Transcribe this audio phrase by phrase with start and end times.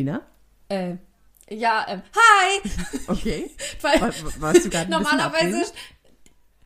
[0.00, 0.22] Tina?
[0.70, 0.96] Äh,
[1.50, 2.70] ja, ähm, hi!
[3.06, 3.50] Okay.
[3.82, 5.70] Weil War, warst du gerade normalerweise.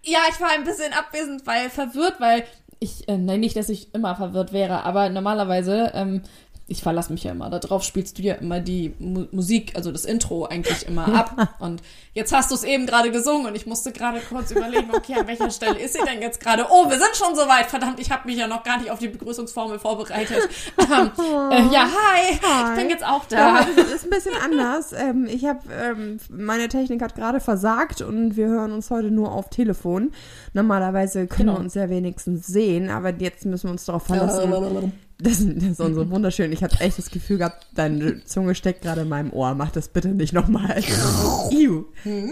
[0.05, 2.45] Ja, ich war ein bisschen abwesend, weil verwirrt, weil
[2.79, 6.23] ich, äh, nein, nicht, dass ich immer verwirrt wäre, aber normalerweise, ähm,
[6.67, 10.05] ich verlasse mich ja immer darauf, spielst du ja immer die Mu Musik, also das
[10.07, 11.57] Intro eigentlich immer ab.
[11.59, 11.83] Und
[12.15, 15.27] jetzt hast du es eben gerade gesungen und ich musste gerade kurz überlegen, okay, an
[15.27, 16.67] welcher Stelle ist sie denn jetzt gerade?
[16.71, 17.67] Oh, wir sind schon soweit.
[17.67, 20.39] Verdammt, ich habe mich ja noch gar nicht auf die Begrüßungsformel vorbereitet.
[20.95, 21.11] Ähm,
[21.51, 23.67] äh, ja, hi, ich bin jetzt auch Ja, da.
[23.77, 24.93] das ist ein bisschen anders.
[24.93, 29.33] Ähm, ich habe, ähm, meine Technik hat gerade versagt und wir hören uns heute nur
[29.33, 30.13] auf Telefon.
[30.53, 31.59] Normalerweise können Genau.
[31.59, 34.93] wir uns ja wenigstens sehen, aber jetzt müssen wir uns darauf verlassen.
[35.19, 36.53] Das, das ist so wunderschön.
[36.53, 39.55] Ich habe echt das Gefühl gehabt, deine Zunge steckt gerade in meinem Ohr.
[39.55, 40.83] Mach das bitte nicht nochmal.
[41.51, 41.85] Iu.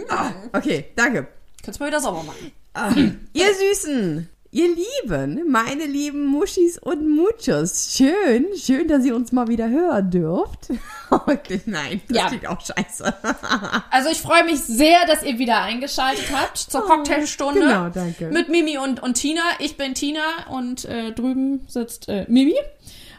[0.08, 1.28] Ah, okay, danke.
[1.62, 2.52] Könntest du mal wieder sauber machen.
[2.74, 2.92] Ah,
[3.32, 9.48] ihr Süßen, ihr Lieben, meine lieben Muschis und Muchos, schön, schön, dass ihr uns mal
[9.48, 10.68] wieder hören dürft.
[11.10, 12.26] Okay, nein, das Ja.
[12.28, 13.12] klingt auch scheiße.
[13.90, 17.60] Also ich freue mich sehr, dass ihr wieder eingeschaltet habt zur Cocktailstunde.
[17.60, 18.28] genau, danke.
[18.30, 19.42] Mit Mimi und, und Tina.
[19.58, 22.54] Ich bin Tina und äh, drüben sitzt äh, Mimi.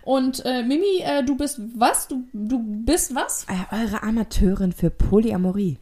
[0.03, 2.08] Und äh, Mimi, äh, du bist was?
[2.08, 3.45] Du, du bist was?
[3.50, 5.78] Äh, eure Amateurin für Polyamorie.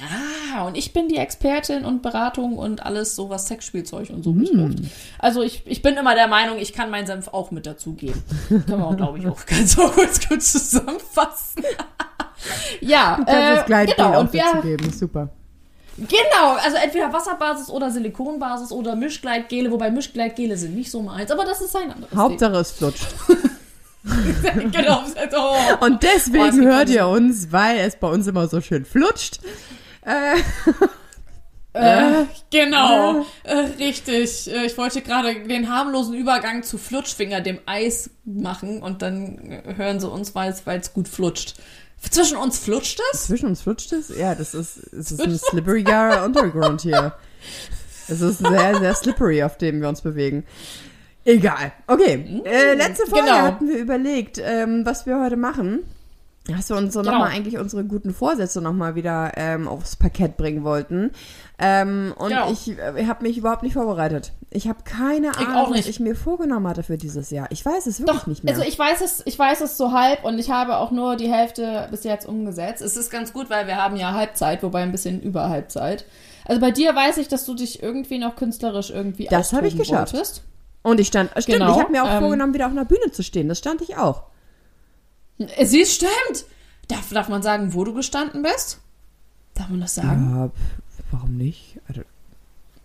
[0.00, 4.30] Ah, und ich bin die Expertin und Beratung und alles so, was Sexspielzeug und so
[4.32, 4.40] Hm.
[4.40, 4.78] betrifft.
[5.18, 8.20] Also ich, ich bin immer der Meinung, ich kann meinen Senf auch mit dazugeben.
[8.48, 11.62] Können wir auch, glaube ich, auch ganz so gut, gut zusammenfassen.
[12.80, 14.14] ja, Du kannst äh, das Gleitgel genau.
[14.16, 15.28] auch Und wir, dazu geben, super.
[15.96, 21.44] Genau, also entweder Wasserbasis oder Silikonbasis oder Mischgleitgele, wobei Mischgleitgele sind nicht so meins, aber
[21.44, 23.06] das ist ein anderes Hauptsache es flutscht.
[24.70, 25.02] Genau.
[25.34, 25.84] Oh.
[25.84, 28.84] Und Oh, es deswegen gibt hört ihr uns, weil es bei uns immer so schön
[28.84, 29.40] flutscht.
[30.04, 30.36] Äh,
[31.74, 34.48] Äh, genau, äh, richtig.
[34.48, 39.74] Äh, ich wollte gerade den harmlosen Übergang zu Flutschfinger, dem Eis, machen und dann äh,
[39.76, 41.56] hören sie uns, weil es gut flutscht.
[42.10, 43.26] Zwischen uns flutscht es?
[43.26, 44.16] zwischen uns flutscht es?
[44.16, 47.14] Ja, das ist, es ist ein slipperiger Untergrund hier.
[48.06, 50.44] Es ist sehr, sehr slippery, auf dem wir uns bewegen.
[51.24, 51.72] Egal.
[51.88, 52.42] Okay.
[52.44, 53.42] Äh, letzte Folge genau.
[53.42, 55.80] hatten wir überlegt, ähm, was wir heute machen.
[56.46, 57.12] Dass wir uns so Genau.
[57.12, 61.10] nochmal eigentlich unsere guten Vorsätze nochmal wieder ähm, aufs Parkett bringen wollten.
[61.58, 62.50] Ähm, und Genau.
[62.52, 64.32] ich, äh, habe mich überhaupt nicht vorbereitet.
[64.50, 67.46] Ich habe keine Ich Ahnung, was ich mir vorgenommen hatte für dieses Jahr.
[67.50, 68.52] Ich weiß es wirklich Doch, nicht mehr.
[68.54, 71.32] also ich weiß es, ich weiß es so halb und ich habe auch nur die
[71.32, 72.82] Hälfte bis jetzt umgesetzt.
[72.82, 76.04] Es ist ganz gut, weil wir haben ja Halbzeit, wobei ein bisschen über Halbzeit.
[76.44, 79.78] Also bei dir weiß ich, dass du dich irgendwie noch künstlerisch irgendwie Das habe ich
[79.78, 80.12] geschafft.
[80.12, 80.42] wolltest.
[80.82, 83.10] und ich stand, stimmt, Genau, ich habe mir auch ähm, vorgenommen, wieder auf einer Bühne
[83.12, 83.48] zu stehen.
[83.48, 84.24] Das stand ich auch.
[85.62, 86.44] Sie stimmt.
[86.88, 88.78] Darf, darf man sagen, wo du gestanden bist?
[89.54, 90.30] Darf man das sagen?
[90.34, 90.50] Ja,
[91.10, 91.78] warum nicht?
[91.88, 92.02] Also,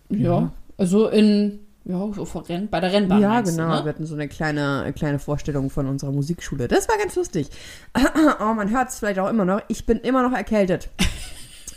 [0.08, 0.50] Ja.
[0.78, 3.20] Also in, ja, so vor Renn, bei der Rennbahn.
[3.20, 3.68] ja, genau.
[3.68, 3.84] Du, ne?
[3.84, 6.68] Wir hatten so eine kleine, eine kleine Vorstellung von unserer Musikschule.
[6.68, 7.48] Das war ganz lustig.
[8.40, 9.60] Oh, man hört es vielleicht auch immer noch.
[9.68, 10.88] Ich bin immer noch erkältet.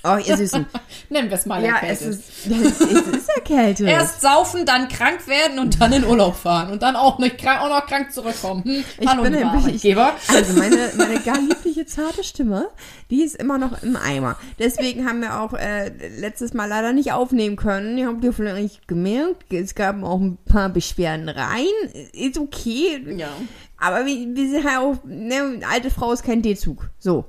[0.06, 0.66] Oh, ihr Süßen.
[1.10, 2.10] Nennen wir es mal ja, erkältet.
[2.10, 3.88] es ist, es ist erkältet.
[3.88, 7.62] Erst saufen, dann krank werden und dann in Urlaub fahren und dann auch nicht krank,
[7.62, 8.66] auch noch krank zurückkommen.
[8.66, 8.84] Hm?
[9.00, 10.14] Ich Hallo, bin Arbeitgeber.
[10.28, 12.68] Also meine, meine gar liebliche, zarte Stimme,
[13.12, 14.36] die ist immer noch im Eimer.
[14.60, 17.98] Deswegen haben wir auch äh, letztes Mal leider nicht aufnehmen können.
[17.98, 21.66] Ihr habt ihr vielleicht gemerkt, es gab auch ein paar Beschwerden rein.
[22.12, 23.02] Ist okay.
[23.16, 23.30] Ja.
[23.78, 26.90] Aber wir, wir sind halt auch, ne, alte Frau ist kein D-Zug.
[27.00, 27.24] So.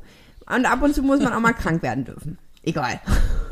[0.52, 2.38] Und ab und zu muss man auch mal krank werden dürfen.
[2.64, 3.00] Egal.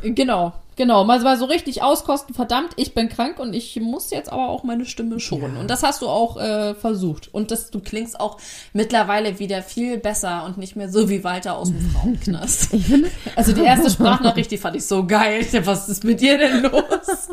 [0.01, 1.03] Genau, genau.
[1.05, 2.33] Mal, mal so richtig auskosten.
[2.35, 5.55] Verdammt, ich bin krank und ich muss jetzt aber auch meine Stimme schonen.
[5.57, 7.33] Und das hast du auch äh, versucht.
[7.33, 8.37] Und das, du klingst auch
[8.73, 12.71] mittlerweile wieder viel besser und nicht mehr so wie Walter aus dem Frauenknast.
[12.71, 15.45] Finde, Also die erste Sprachnachricht, die fand ich so geil.
[15.63, 16.73] Was ist mit dir denn los?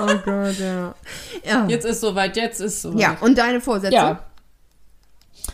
[0.00, 0.94] oh Gott, ja.
[1.44, 3.00] Ja, Jetzt ist soweit, jetzt ist soweit.
[3.00, 3.94] ja und deine Vorsätze?
[3.94, 4.20] Ja.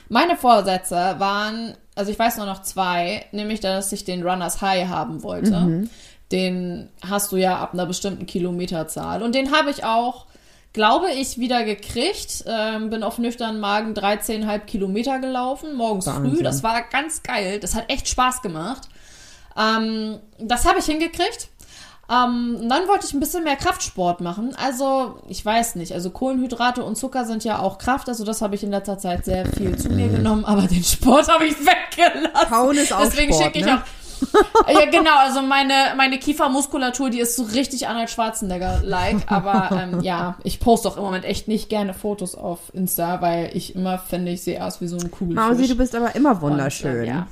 [0.08, 4.88] Meine Vorsätze waren, also ich weiß nur noch zwei, nämlich, dass ich den Runners High
[4.88, 5.52] haben wollte.
[5.60, 5.90] Mhm.
[6.30, 9.22] Den hast du ja ab einer bestimmten Kilometerzahl.
[9.22, 10.26] Und den habe ich auch,
[10.72, 12.44] glaube ich, wieder gekriegt.
[12.46, 16.36] Ähm, bin auf nüchternen Magen 13,5 Kilometer gelaufen, morgens Wahnsinn.
[16.36, 16.42] früh.
[16.42, 17.60] Das war ganz geil.
[17.60, 18.88] Das hat echt Spaß gemacht.
[19.56, 21.48] Ähm, das habe ich hingekriegt.
[22.12, 24.54] Ähm, und dann wollte ich ein bisschen mehr Kraftsport machen.
[24.56, 25.92] Also, ich weiß nicht.
[25.92, 28.08] Also, Kohlenhydrate und Zucker sind ja auch Kraft.
[28.08, 30.44] Also, das habe ich in letzter Zeit sehr viel zu mir genommen.
[30.44, 32.50] Aber den Sport habe ich weggelassen.
[32.50, 33.78] Kauen ist auch Deswegen schicke ich ne?
[33.78, 34.72] auch.
[34.72, 35.16] ja, genau.
[35.20, 39.32] Also, meine, meine Kiefermuskulatur, die ist so richtig Arnold Schwarzenegger-like.
[39.32, 43.50] Aber ähm, ja, ich poste auch im Moment echt nicht gerne Fotos auf Insta, weil
[43.54, 45.44] ich immer finde, ich sehe aus wie so ein Kugelfisch.
[45.44, 47.04] Mausi, du bist aber immer Und, wunderschön.
[47.04, 47.26] ähm, ja.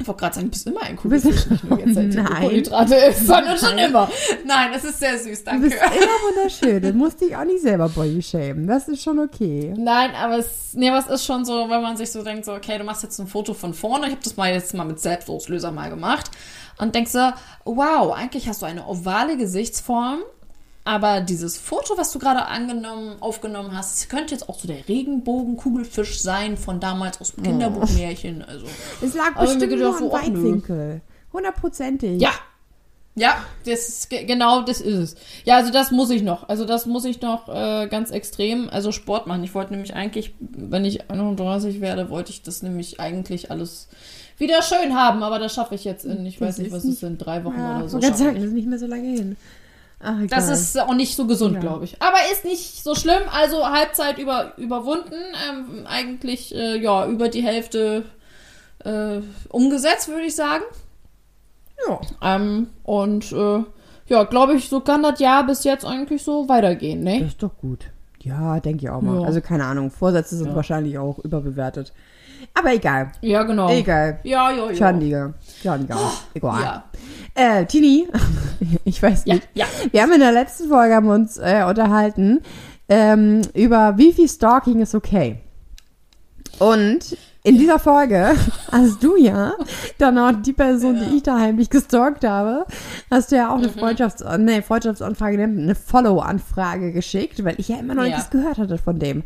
[0.00, 2.34] Ich wollte gerade sagen, du bist immer ein Kugelfisch, nicht nur jetzt, seit du Nein.
[2.42, 4.08] Kohlenhydrate isst, sondern schon immer.
[4.46, 5.68] Nein, das ist sehr süß, Du danke.
[5.68, 6.80] bist immer wunderschön.
[6.82, 8.66] Du musst dich auch nicht selber body shamen.
[8.68, 9.74] Das ist schon okay.
[9.76, 12.52] Nein, aber es, nee, aber es ist schon so, wenn man sich so denkt, so,
[12.52, 14.06] okay, du machst jetzt ein Foto von vorne.
[14.06, 16.30] Ich habe das mal jetzt mal mit Selbstauslöser mal gemacht.
[16.78, 17.30] Und denkst so,
[17.64, 20.20] wow, eigentlich hast du eine ovale Gesichtsform.
[20.88, 26.18] Aber dieses Foto, was du gerade angenommen, aufgenommen hast, könnte jetzt auch so der Regenbogen-Kugelfisch
[26.22, 28.42] sein von damals aus dem Kinderbuchmärchen.
[28.42, 28.64] Also,
[29.02, 30.38] Es lag bestimmt nur so, am nö.
[30.38, 31.00] Weitwinkel.
[31.32, 32.20] Hundertprozentig.
[32.22, 32.30] ja.
[33.14, 35.16] Ja, das ist, ge- genau das ist es.
[35.44, 36.48] Ja, also das muss ich noch.
[36.48, 39.42] Also das muss ich noch äh, ganz extrem, also Sport machen.
[39.42, 43.88] Ich wollte nämlich eigentlich, wenn ich 31 werde, wollte ich das nämlich eigentlich alles
[44.38, 45.24] wieder schön haben.
[45.24, 47.58] Aber das schaffe ich jetzt in, ich Das weiß nicht, was es sind, drei Wochen
[47.58, 47.98] Ja, oder so.
[47.98, 49.36] ich sagen, das ist nicht mehr so lange hin.
[50.00, 50.16] Ach.
[50.30, 51.60] Das ist auch nicht so gesund, Ja.
[51.60, 52.00] glaube ich.
[52.00, 53.22] Aber ist nicht so schlimm.
[53.32, 55.14] Also Halbzeit über, überwunden.
[55.48, 58.04] Ähm, eigentlich, äh, ja, über die Hälfte
[58.84, 60.62] äh, umgesetzt, würde ich sagen.
[61.88, 62.00] ja.
[62.22, 63.64] Ähm, und äh,
[64.06, 67.20] ja, glaube ich, so kann das Jahr bis jetzt eigentlich so weitergehen, ne?
[67.20, 67.86] Das ist doch gut.
[68.22, 69.20] Ja, denke ich auch mal.
[69.20, 69.26] Ja.
[69.26, 70.54] Also keine Ahnung, Vorsätze sind Ja.
[70.56, 71.92] wahrscheinlich auch überbewertet.
[72.54, 73.12] Aber egal.
[73.20, 73.68] Ja, genau.
[73.70, 74.20] Egal.
[74.24, 74.74] Ja, ja, ja.
[74.74, 75.34] Schandige.
[75.62, 75.94] Schandige.
[76.34, 76.62] Egal.
[76.62, 76.84] Ja,
[77.34, 78.08] Äh, Tini,
[78.84, 79.48] ich weiß ja, nicht.
[79.54, 79.66] ja.
[79.90, 82.40] Wir haben in der letzten Folge haben uns äh, unterhalten
[82.88, 85.40] ähm, über wie viel Stalking ist okay.
[86.58, 88.34] Und in dieser Folge
[88.72, 89.52] hast du ja
[89.98, 92.66] dann auch die Person, die ich da heimlich gestalkt habe,
[93.10, 97.94] hast du ja auch eine Freundschafts nee, Freundschaftsanfrage, eine Follow-Anfrage geschickt, weil ich ja immer
[97.94, 98.16] noch Ja.
[98.16, 99.22] nichts gehört hatte von dem.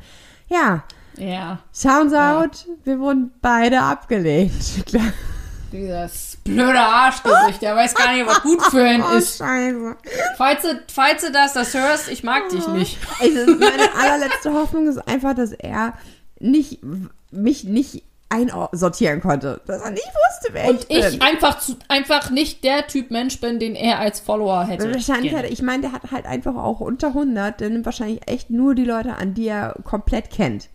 [0.48, 0.84] Ja,
[1.18, 2.40] Ja, sounds Ja.
[2.40, 4.52] out, wir wurden beide abgelehnt.
[5.72, 9.38] Dieses blöde Arschgesicht, der weiß gar nicht, was gut für ihn Oh, ist.
[9.38, 9.96] scheiße.
[10.36, 12.98] Falls du, falls du das, das hörst, ich mag dich nicht.
[13.20, 15.94] Also meine allerletzte Hoffnung ist einfach, dass er
[16.40, 16.80] nicht
[17.30, 19.62] mich nicht einsortieren konnte.
[19.66, 20.98] Dass er nicht wusste, wer Und ich bin.
[21.14, 24.92] ich einfach, zu, einfach nicht der Typ Mensch bin, den er als Follower hätte.
[24.92, 28.50] Wahrscheinlich hat, ich meine, der hat halt einfach auch unter 100, der nimmt wahrscheinlich echt
[28.50, 30.68] nur die Leute an, die er komplett kennt.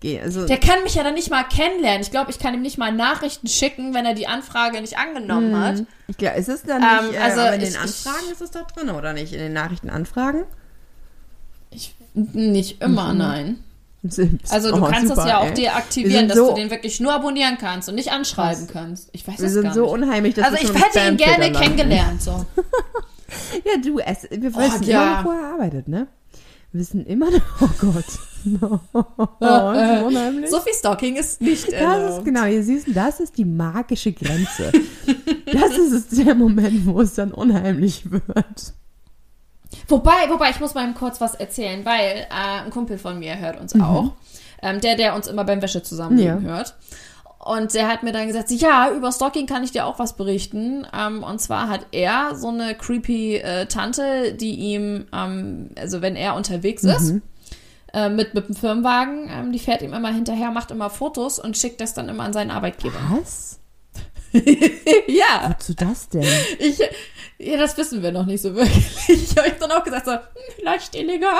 [0.00, 2.00] Geh- Also, Der kann mich ja dann nicht mal kennenlernen.
[2.00, 5.58] Ich glaube, ich kann ihm nicht mal Nachrichten schicken, wenn er die Anfrage nicht angenommen
[5.62, 5.82] hat.
[6.08, 8.40] ich glaube, ist es dann Ähm, nicht, äh, also in ich- den ich- Anfragen ist
[8.40, 9.32] es doch drin, oder nicht?
[9.34, 10.44] In den Nachrichtenanfragen?
[11.70, 13.62] Ich, nicht immer, nein.
[14.48, 15.52] Also du Oh, kannst super, das ja auch ey.
[15.54, 19.10] deaktivieren, Wir sind dass so- du den wirklich nur abonnieren kannst und nicht anschreiben kannst.
[19.12, 19.92] Ich weiß Wir das sind gar so nicht.
[19.92, 22.22] unheimlich, dass Also wir ich hätte ihn gerne kennengelernt.
[22.22, 22.46] So.
[23.64, 25.20] Ja, du, es, wir wissen Oh, ja.
[25.24, 26.08] wo er arbeitet, ne?
[26.72, 28.04] Wissen immer noch, oh Gott.
[28.44, 28.80] No.
[28.92, 30.50] Oh, das ist unheimlich.
[30.50, 32.24] So viel Stalking ist nicht Das ist erlaubt.
[32.24, 34.72] genau, ihr siehst, das ist die magische Grenze.
[35.52, 38.74] das ist der Moment, wo es dann unheimlich wird.
[39.88, 43.60] Wobei, wobei, ich muss mal kurz was erzählen, weil äh, ein Kumpel von mir hört
[43.60, 44.12] uns auch.
[44.62, 46.56] Ähm, der, der uns immer beim Wäsche zusammenlegen Ja.
[46.56, 46.76] hört.
[47.42, 50.86] Und der hat mir dann gesagt, ja, über Stalking kann ich dir auch was berichten.
[50.94, 56.16] Ähm, und zwar hat er so eine creepy äh, Tante, die ihm, ähm, also wenn
[56.16, 57.14] er unterwegs ist,
[57.94, 61.56] äh, mit, mit dem Firmenwagen, ähm, die fährt ihm immer hinterher, macht immer Fotos und
[61.56, 62.98] schickt das dann immer an seinen Arbeitgeber.
[63.08, 63.58] Was?
[64.32, 66.26] ja, Wozu das denn?
[66.58, 66.78] ich,
[67.38, 68.86] ja, das wissen wir noch nicht so wirklich.
[69.08, 70.20] Ich habe dann auch gesagt, so, hm,
[70.56, 71.32] vielleicht illegal.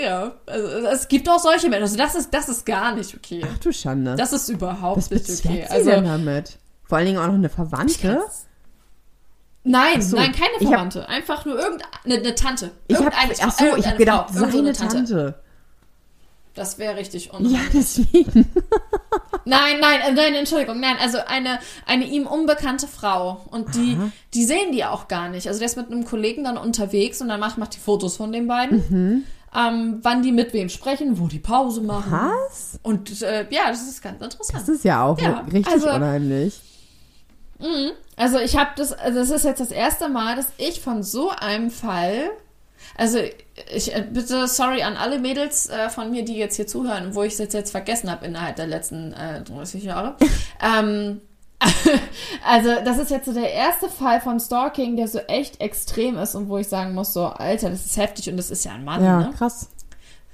[0.00, 1.82] Ja, also es gibt auch solche Menschen.
[1.84, 3.44] Also das ist, das ist gar nicht okay.
[3.50, 4.14] Ach du Schande.
[4.16, 5.64] Das ist überhaupt Was nicht okay.
[5.68, 6.58] sie Also denn damit?
[6.84, 8.20] Vor allen Dingen auch noch eine Verwandte?
[9.64, 11.08] nein, so, nein, keine ich hab- Verwandte.
[11.08, 12.70] Einfach nur irgendeine eine Tante.
[12.88, 15.34] Ich habe, Irgendeine ach so, ich habe gedacht, Frau, seine eine Tante.
[16.54, 17.68] Das wäre richtig Ja, unheimlich.
[17.74, 18.50] deswegen.
[19.48, 23.46] Nein, nein, äh, nein, Entschuldigung, nein, also eine, eine ihm unbekannte Frau.
[23.50, 24.10] Und die, Aha.
[24.34, 25.46] die sehen die auch gar nicht.
[25.46, 28.32] Also der ist mit einem Kollegen dann unterwegs und dann macht, macht die Fotos von
[28.32, 28.78] den beiden.
[28.90, 29.24] Mhm.
[29.56, 32.12] Ähm, wann die mit wem sprechen, wo die Pause machen.
[32.12, 32.78] Was?
[32.82, 34.60] Und äh, ja, das ist ganz interessant.
[34.60, 36.60] Das ist ja auch Ja, richtig also- unheimlich.
[38.16, 41.30] Also ich habe das, also das ist jetzt das erste Mal, dass ich von so
[41.30, 42.30] einem Fall,
[42.98, 43.18] also
[43.74, 47.22] ich äh, bitte sorry an alle Mädels äh, von mir, die jetzt hier zuhören, wo
[47.22, 50.16] ich es jetzt, jetzt vergessen habe innerhalb der letzten äh, 30 Jahre.
[50.62, 51.22] ähm,
[52.46, 56.34] also das ist jetzt so der erste Fall von Stalking, der so echt extrem ist
[56.34, 58.84] und wo ich sagen muss, so Alter, das ist heftig und das ist ja ein
[58.84, 59.30] Mann, Ja, ne?
[59.36, 59.70] krass.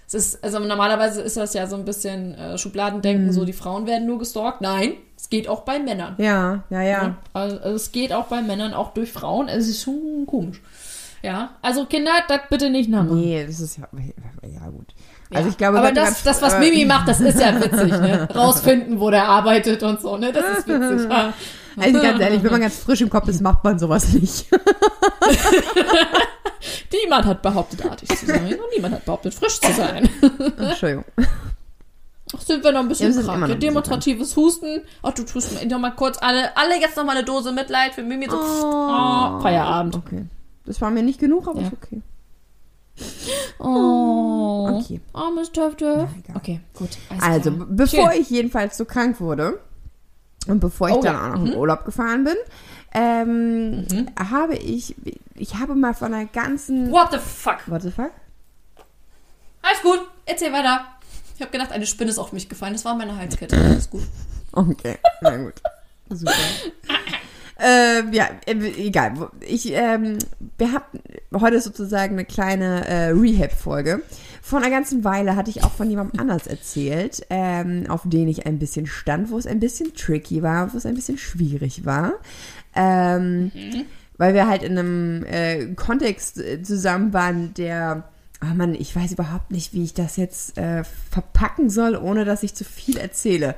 [0.06, 3.32] Es ist, also normalerweise ist das ja so ein bisschen äh, Schubladendenken, Mhm.
[3.32, 4.60] so die Frauen werden nur gestalkt.
[4.60, 6.16] Nein, es geht auch bei Männern.
[6.18, 7.16] Ja, ja, ja.
[7.32, 9.48] Also, also es geht auch bei Männern, auch durch Frauen.
[9.48, 10.60] Es ist schon komisch.
[11.22, 13.20] Ja, also Kinder, das bitte nicht nachmachen.
[13.20, 13.88] Nee, das ist ja,
[14.42, 14.88] ja gut.
[15.32, 18.28] Also ich glaube, aber das, das, was Mimi macht, das ist ja witzig, ne?
[18.34, 20.32] Rausfinden, wo der arbeitet und so, ne?
[20.32, 21.08] Das ist witzig.
[21.10, 21.32] Ja.
[21.76, 24.46] Also ganz ehrlich, wenn man ganz frisch im Kopf ist, macht man sowas nicht.
[26.92, 30.08] Niemand hat behauptet, artig zu sein und niemand hat behauptet, frisch zu sein.
[30.58, 31.04] Entschuldigung.
[32.34, 33.26] Ach, sind wir noch ein bisschen krank.
[33.26, 34.82] Ja, bisschen demonstratives Husten.
[35.02, 37.94] Ach, du tust mir noch mal kurz alle, alle jetzt noch mal eine Dose Mitleid
[37.94, 38.28] für Mimi.
[38.28, 39.96] So, oh, Feierabend.
[39.96, 40.26] Okay.
[40.64, 41.66] Das war mir nicht genug, aber Ja.
[41.68, 42.00] ist okay.
[43.58, 45.00] Oh, Okay.
[45.12, 46.08] armes egal.
[46.34, 46.90] okay, gut.
[47.20, 47.66] Also, klar.
[47.70, 48.20] bevor Schön.
[48.20, 49.60] ich jedenfalls so krank wurde
[50.46, 52.36] und bevor ich Oh dann ja, auch noch in Urlaub gefahren bin,
[52.94, 53.86] ähm,
[54.30, 54.94] habe ich,
[55.34, 57.58] ich habe mal von einer ganzen, What the fuck?
[57.66, 58.10] what the fuck?
[59.62, 60.84] Alles gut, erzähl weiter.
[61.36, 62.72] Ich habe gedacht, eine Spinne ist auf mich gefallen.
[62.74, 63.56] Das war meine Halskette.
[63.56, 64.02] Alles gut.
[64.54, 65.54] Okay, na gut.
[66.10, 66.30] Super.
[67.62, 69.30] ähm, ja, äh, egal.
[69.40, 70.18] Ich, ähm,
[70.58, 70.98] wir hatten
[71.32, 74.02] heute sozusagen eine kleine äh, Rehab-Folge.
[74.42, 78.46] Vor einer ganzen Weile hatte ich auch von jemandem anders erzählt, ähm, auf den ich
[78.46, 82.14] ein bisschen stand, wo es ein bisschen tricky war, wo es ein bisschen schwierig war.
[82.74, 83.52] Ähm,
[84.18, 88.04] Weil wir halt in einem äh, Kontext äh, zusammen waren, der
[88.40, 92.42] Ah Mann, ich weiß überhaupt nicht, wie ich das jetzt äh, verpacken soll, ohne dass
[92.42, 93.54] ich zu viel erzähle.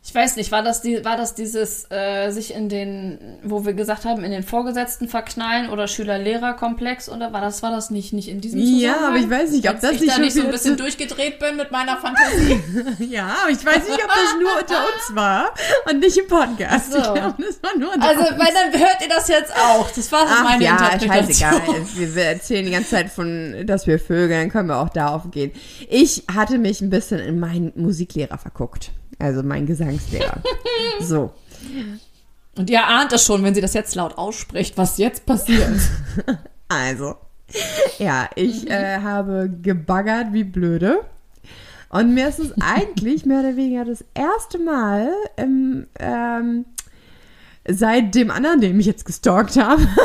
[0.00, 3.74] Ich weiß nicht, war das, die, war das dieses äh, sich in den, wo wir
[3.74, 8.28] gesagt haben, in den Vorgesetzten verknallen oder Schüler-Lehrer-Komplex oder war das, war das nicht, nicht
[8.28, 9.04] in diesem Ja, Zusammenhang?
[9.04, 11.38] aber ich weiß nicht, ob Als das ich nicht da nicht so ein bisschen durchgedreht
[11.40, 12.58] bin mit meiner Fantasie.
[13.10, 15.52] Ja, aber ich weiß nicht, ob das nur unter uns war
[15.90, 16.92] und nicht im Podcast.
[16.92, 16.98] So.
[16.98, 18.30] Ich glaube, das war nur unter Also, uns.
[18.38, 19.90] weil dann hört ihr das jetzt auch.
[19.90, 21.50] Das war so Ach meine ja, Interpretation.
[21.50, 21.86] scheißegal.
[21.96, 25.50] Wir, wir erzählen die ganze Zeit von, dass wir vögeln, können wir auch darauf gehen.
[25.90, 28.92] Ich hatte mich ein bisschen in meinen Musiklehrer verguckt.
[29.18, 30.42] Also meinen Gesangslehrer.
[31.00, 31.32] so.
[32.56, 35.80] Und ihr ahnt es schon, wenn sie das jetzt laut ausspricht, was jetzt passiert.
[36.70, 37.16] Also.
[37.98, 41.00] Ja, ich äh, habe gebaggert wie blöde.
[41.88, 46.66] Und mir ist es eigentlich mehr oder weniger das erste Mal im, ähm,
[47.66, 49.86] seit dem anderen, den ich jetzt gestalkt habe.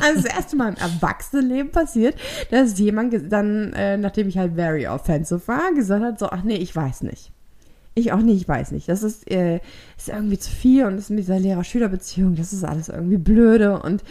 [0.00, 2.14] Also das erste Mal im Erwachsenenleben passiert,
[2.50, 6.54] dass jemand dann, äh, nachdem ich halt very offensive war, gesagt hat, so, ach nee,
[6.56, 7.32] ich weiß nicht.
[7.98, 8.88] Ich auch nicht, ich weiß nicht.
[8.90, 9.60] Das ist, äh,
[9.96, 14.02] ist irgendwie zu viel und das mit dieser Lehrer-Schüler-Beziehung, das ist alles irgendwie blöde und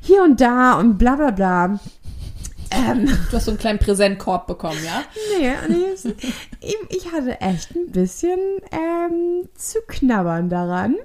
[0.00, 1.80] hier und da und bla bla bla.
[2.70, 5.02] Ähm, Du hast so einen kleinen Präsentkorb bekommen, ja?
[5.38, 6.12] nee, nee,
[6.60, 8.38] ich, ich hatte echt ein bisschen
[8.70, 10.96] ähm, zu knabbern daran.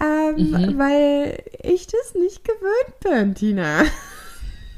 [0.00, 3.82] Ähm, Weil ich das nicht gewöhnt bin, Tina.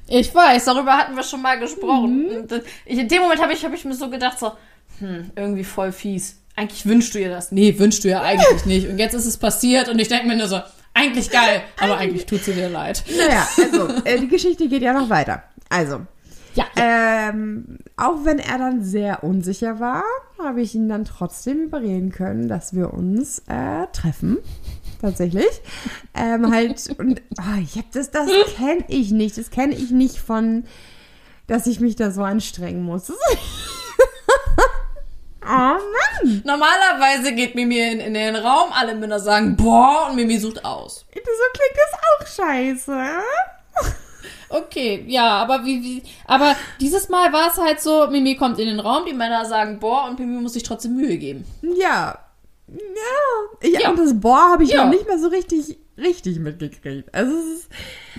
[0.09, 1.61] Ich weiß, darüber hatten wir schon mal Mhm.
[1.61, 2.27] gesprochen.
[2.31, 4.53] Und das- Ich, in dem Moment habe ich, hab ich mir so gedacht, so,
[4.99, 6.37] hm, irgendwie voll fies.
[6.57, 7.53] Eigentlich wünschst du ihr das.
[7.53, 8.89] Nee, wünschst du ihr eigentlich nicht.
[8.89, 10.61] Und jetzt ist es passiert und ich denke mir nur so,
[10.95, 13.05] eigentlich geil, aber eigentlich tut sie dir leid.
[13.19, 15.43] Naja, also, äh, die Geschichte geht ja noch weiter.
[15.69, 16.01] Also,
[16.55, 20.03] Ja, ähm, auch wenn er dann sehr unsicher war,
[20.43, 24.39] habe ich ihn dann trotzdem überreden können, dass wir uns äh, treffen.
[25.03, 25.45] Tatsächlich.
[26.15, 29.37] Ähm, halt, und oh, ich hab das, das kenne ich nicht.
[29.37, 30.65] Das kenne ich nicht von,
[31.47, 33.13] dass ich mich da so anstrengen muss.
[35.47, 36.43] oh Mann!
[36.45, 41.07] normalerweise geht Mimi in, in den Raum, alle Männer sagen, boah, und Mimi sucht aus.
[41.15, 43.23] So klingt das auch scheiße.
[44.49, 48.69] Okay, ja, aber wie, wie, aber dieses Mal war es halt so, Mimi kommt in
[48.69, 51.45] den Raum, die Männer sagen, boah, und Mimi muss sich trotzdem Mühe geben.
[51.77, 52.19] Ja.
[52.69, 52.79] Ja.
[53.61, 53.91] Ich, Ja.
[53.91, 54.85] Und das Boah habe ich Ja.
[54.85, 57.15] noch nicht mehr so richtig, richtig mitgekriegt.
[57.15, 57.69] Also es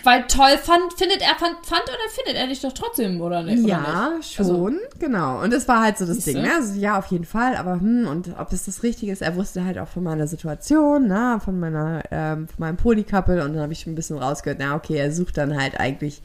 [0.04, 3.60] Weil toll fand, findet er, fand, fand oder findet er dich doch trotzdem, oder nicht?
[3.64, 4.34] Oder ja, nicht?
[4.34, 5.42] schon, Also, genau.
[5.44, 6.20] Und das war halt so das?
[6.20, 6.50] Ding, ne?
[6.56, 9.66] Also ja, auf jeden Fall, aber hm, und ob das das Richtige ist, er wusste
[9.66, 13.74] halt auch von meiner Situation, na, von meiner, ähm, von meinem Polycouple und dann habe
[13.74, 16.22] ich schon ein bisschen rausgehört, na, okay, er sucht dann halt eigentlich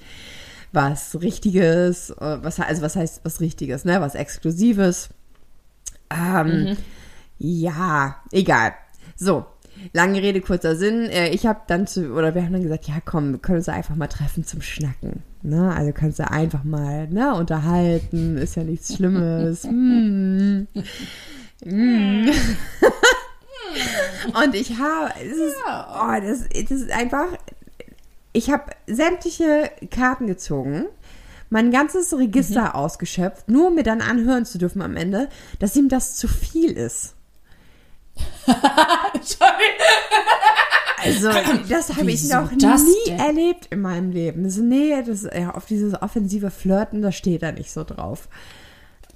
[0.72, 5.08] was Richtiges, äh, was, also was heißt was Richtiges, ne, was Exklusives.
[6.10, 6.76] Ähm, Mhm.
[7.38, 8.74] Ja, egal.
[9.16, 9.44] So,
[9.92, 11.04] lange Rede, kurzer Sinn.
[11.06, 13.68] Äh, Ich habe dann zu, oder wir haben dann gesagt, ja komm, wir können uns
[13.68, 15.22] einfach mal treffen zum Schnacken.
[15.42, 15.74] Ne?
[15.74, 19.64] Also kannst du einfach mal ne, unterhalten, ist ja nichts Schlimmes.
[19.72, 20.66] Hm.
[21.64, 22.30] Hm.
[24.34, 27.26] Und ich habe, es ist, oh, das, das ist einfach,
[28.32, 30.86] ich habe sämtliche Karten gezogen,
[31.50, 35.88] mein ganzes Register ausgeschöpft, nur um mir dann anhören zu dürfen am Ende, dass ihm
[35.88, 37.14] das zu viel ist.
[39.22, 39.72] Sorry.
[41.04, 41.30] Also,
[41.68, 43.18] das habe ich noch das nie denn?
[43.18, 44.44] erlebt in meinem Leben.
[44.44, 48.28] Das, nee, das, ja, auf dieses offensive Flirten, da steht er nicht so drauf.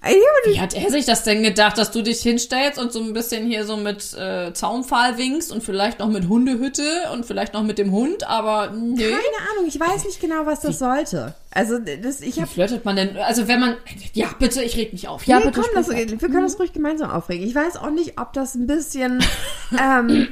[0.03, 3.47] Wie hat er sich das denn gedacht, dass du dich hinstellst und so ein bisschen
[3.47, 7.79] hier so mit äh, Zaunpfahl winkst und vielleicht noch mit Hundehütte und vielleicht noch mit
[7.79, 9.03] dem Hund, aber nee.
[9.03, 11.35] Keine Ahnung, ich weiß nicht genau, was das sollte.
[11.51, 13.17] Also, das, ich Wie habe flirtet man denn?
[13.17, 13.77] Also wenn man,
[14.13, 15.25] ja bitte, ich reg mich auf.
[15.25, 15.63] Ja nee, bitte.
[15.63, 17.47] komm, das, wir können das ruhig gemeinsam aufregen.
[17.47, 19.25] Ich weiß auch nicht, ob das ein bisschen,
[19.83, 20.29] ähm,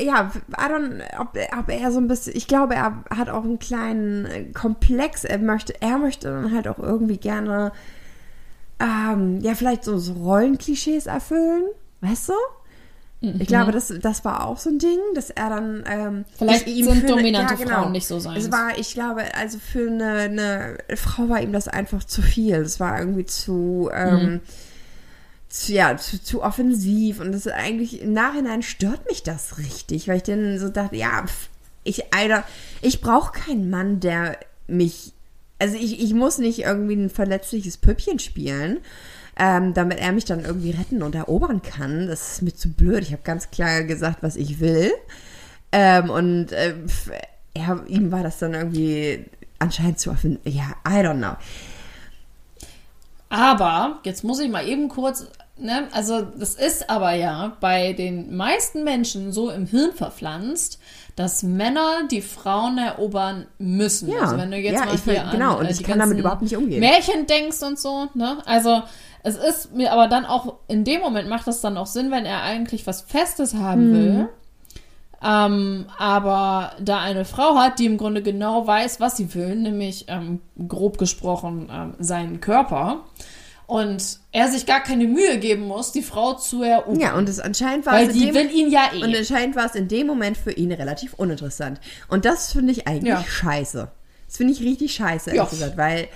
[0.00, 3.58] ja, I don't, ob, ob er so ein bisschen, ich glaube, er hat auch einen
[3.58, 5.24] kleinen äh, Komplex.
[5.24, 7.72] Er möchte, er möchte dann halt auch irgendwie gerne
[8.82, 11.64] ähm, ja, vielleicht so, so Rollenklischees erfüllen,
[12.00, 12.32] weißt du?
[13.38, 15.84] Ich glaube, das, das war auch so ein Ding, dass er dann.
[15.88, 17.82] Ähm, Vielleicht ich ihm sind für eine- dominante ja, genau.
[17.82, 18.36] Frauen nicht so sein.
[18.36, 22.56] Es war, ich glaube, also für eine, eine Frau war ihm das einfach zu viel.
[22.56, 24.40] Es war irgendwie zu, ähm,
[25.48, 27.20] zu ja, zu, zu offensiv.
[27.20, 30.96] Und das ist eigentlich im Nachhinein stört mich das richtig, weil ich dann so dachte,
[30.96, 31.24] ja,
[31.84, 32.42] ich, Alter,
[32.80, 34.36] ich brauche keinen Mann, der
[34.66, 35.12] mich.
[35.62, 38.80] Also ich, ich muss nicht irgendwie ein verletzliches Püppchen spielen.
[39.34, 42.06] Ähm, damit er mich dann irgendwie retten und erobern kann.
[42.06, 43.02] Das ist mir zu blöd.
[43.02, 44.92] Ich habe ganz klar gesagt, was ich will.
[45.70, 46.74] Ähm, und äh,
[47.54, 49.24] er, ihm war das dann irgendwie
[49.58, 50.38] anscheinend zu offen.
[50.44, 51.36] Ja, I don't know.
[53.30, 55.26] Aber, jetzt muss ich mal eben kurz,
[55.62, 60.78] ne, also das ist aber ja bei den meisten Menschen so im Hirn verpflanzt,
[61.16, 64.08] dass Männer die Frauen erobern müssen.
[64.10, 65.82] Ja, also wenn du jetzt ja, mal ich hier ver- genau, an, und äh, ich
[65.82, 66.80] kann damit überhaupt nicht umgehen.
[66.80, 68.38] Märchen denkst und so, ne?
[68.46, 68.82] Also
[69.22, 72.24] es ist mir aber dann auch, in dem Moment macht das dann auch Sinn, wenn
[72.26, 73.92] er eigentlich was Festes haben Mhm.
[73.92, 74.28] will.
[75.24, 80.06] Ähm, aber da eine Frau hat, die im Grunde genau weiß, was sie will, nämlich
[80.08, 83.04] ähm, grob gesprochen ähm, seinen Körper,
[83.72, 87.00] und er sich gar keine Mühe geben muss, die Frau zu erobern.
[87.00, 89.02] Ja, und es anscheinend war weil es in die dem, will ihn ja eh.
[89.02, 91.80] und anscheinend war es in dem Moment für ihn relativ uninteressant.
[92.08, 93.24] Und das finde ich eigentlich Ja.
[93.24, 93.90] scheiße.
[94.26, 95.48] Das finde ich richtig scheiße, ehrlich Ja.
[95.48, 96.08] gesagt, weil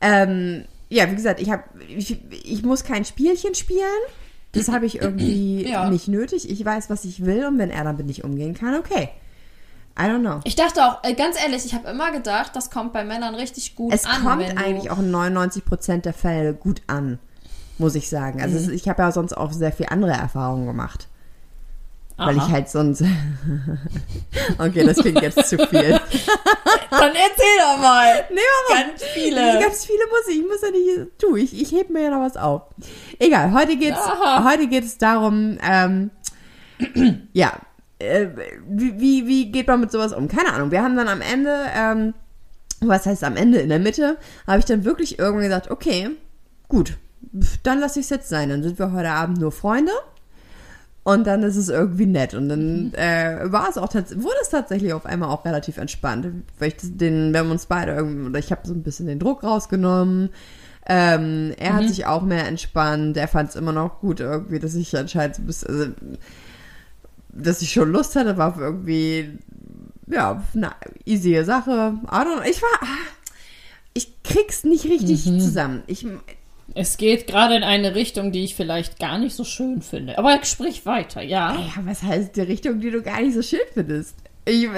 [0.00, 3.80] ähm, ja, wie gesagt, ich habe ich, ich muss kein Spielchen spielen.
[4.52, 5.88] Das habe ich irgendwie Ja.
[5.90, 6.48] nicht nötig.
[6.50, 9.08] Ich weiß, was ich will und wenn er damit nicht umgehen kann, okay.
[9.98, 10.40] I don't know.
[10.44, 13.76] ich dachte auch, äh, ganz ehrlich, ich habe immer gedacht, das kommt bei Männern richtig
[13.76, 14.24] gut Es an.
[14.24, 17.18] kommt wenn du- eigentlich auch in 99% der Fälle gut an,
[17.78, 18.42] muss ich sagen.
[18.42, 18.64] Also Mhm.
[18.64, 21.06] es, ich habe ja sonst auch sehr viel andere Erfahrungen gemacht.
[22.16, 22.46] Weil Aha.
[22.46, 23.02] ich halt sonst.
[24.58, 25.90] okay, das klingt jetzt zu viel.
[26.90, 28.24] Dann erzähl doch mal.
[28.30, 28.84] Nee, warum?
[28.88, 29.58] Ganz viele.
[29.60, 30.38] Ganz viele muss ich.
[30.38, 31.18] Ich muss ja nicht.
[31.18, 32.62] Tu, ich, ich heb mir ja noch was auf.
[33.18, 34.44] Egal, heute geht's, Aha.
[34.48, 36.10] heute geht es darum, ähm,
[37.32, 37.52] ja,
[38.06, 38.30] äh,
[38.68, 40.28] wie, wie, wie geht man mit sowas um?
[40.28, 40.70] Keine Ahnung.
[40.70, 42.14] Wir haben dann am Ende, ähm,
[42.80, 46.10] was heißt am Ende, in der Mitte, habe ich dann wirklich irgendwann gesagt, okay,
[46.68, 46.96] gut,
[47.62, 48.48] dann lasse ich es jetzt sein.
[48.50, 49.92] Dann sind wir heute Abend nur Freunde.
[51.04, 52.32] Und dann ist es irgendwie nett.
[52.32, 56.26] Und dann äh, war es auch wurde es tatsächlich auf einmal auch relativ entspannt.
[56.58, 59.18] Weil ich den, wir haben uns beide irgendwie, oder ich habe so ein bisschen den
[59.18, 60.30] Druck rausgenommen.
[60.86, 63.16] Ähm, er hat sich auch mehr entspannt.
[63.16, 65.92] Er fand es immer noch gut irgendwie, dass ich anscheinend so ein bisschen, also,
[67.34, 69.38] dass ich schon Lust hatte, war irgendwie,
[70.06, 70.72] ja, eine
[71.04, 71.98] easy Sache.
[72.04, 72.42] I don't know.
[72.48, 72.86] Ich war, ah,
[73.92, 75.82] ich krieg's nicht richtig zusammen.
[75.86, 76.06] Ich,
[76.74, 80.18] Es geht gerade in eine Richtung, die ich vielleicht gar nicht so schön finde.
[80.18, 81.54] Aber sprich weiter, ja.
[81.54, 84.16] Ja, was heißt die Richtung, die du gar nicht so schön findest?
[84.46, 84.68] Ich,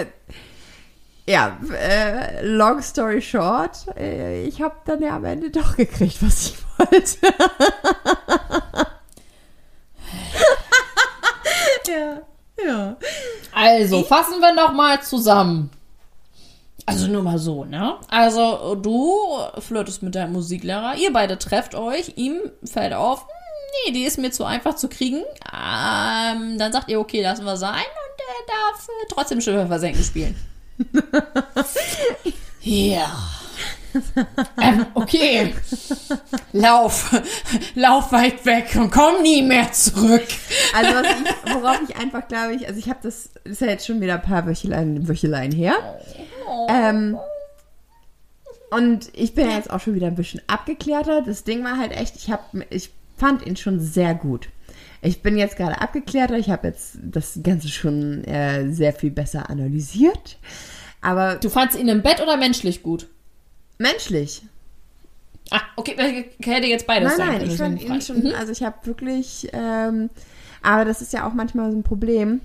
[1.29, 6.47] ja, äh, long story short, äh, ich habe dann ja am Ende doch gekriegt, was
[6.51, 7.19] ich wollte.
[11.89, 12.23] ja,
[12.65, 12.97] ja.
[13.53, 15.71] Also, fassen wir noch mal zusammen.
[16.89, 17.97] Also nur mal so, ne?
[18.09, 19.19] Also, du
[19.59, 23.29] flirtest mit deinem Musiklehrer, ihr beide trefft euch, ihm fällt auf, hm,
[23.87, 25.25] nee, die ist mir zu einfach zu kriegen.
[25.53, 30.05] Ähm, dann sagt ihr, okay, lassen wir sein und er darf äh, trotzdem Schiffe versenken
[30.05, 30.37] spielen.
[32.61, 33.36] ja.
[34.61, 35.55] Ähm, okay.
[36.53, 37.15] Lauf.
[37.75, 40.27] Lauf weit weg und komm nie mehr zurück.
[40.75, 44.01] Also ich, worauf ich einfach glaube ich, also ich habe das, ist ja jetzt schon
[44.01, 45.75] wieder ein paar Wöchelein, Wöchelein her.
[46.69, 47.19] Ähm,
[48.71, 51.23] und ich bin ja jetzt auch schon wieder ein bisschen abgeklärter.
[51.23, 54.49] Das Ding war halt echt, ich, hab, ich fand ihn schon sehr gut.
[55.03, 56.37] Ich bin jetzt gerade abgeklärter.
[56.37, 60.39] Ich habe jetzt das Ganze schon äh, sehr viel besser analysiert.
[61.01, 63.07] Aber Du fandst ihn im Bett oder menschlich gut?
[63.79, 64.43] Menschlich.
[65.51, 65.95] Ah, okay,
[66.39, 68.75] ich hätte jetzt beides Nein, sein nein, können, ich fand ihn schon, also ich habe
[68.85, 70.11] wirklich, ähm,
[70.61, 72.41] aber das ist ja auch manchmal so ein Problem,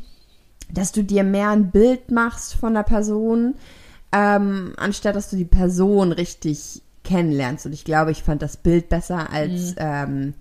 [0.72, 3.56] dass du dir mehr ein Bild machst von der Person,
[4.12, 7.66] ähm, anstatt dass du die Person richtig kennenlernst.
[7.66, 10.34] Und ich glaube, ich fand das Bild besser als ähm,